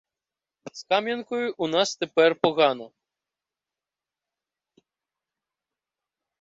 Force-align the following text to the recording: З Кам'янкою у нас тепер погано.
З 0.77 0.81
Кам'янкою 0.83 1.55
у 1.57 1.67
нас 1.67 1.95
тепер 1.95 2.35
погано. 2.39 2.91